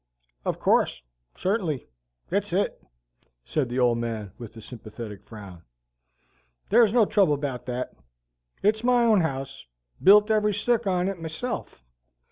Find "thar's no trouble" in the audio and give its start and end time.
6.71-7.35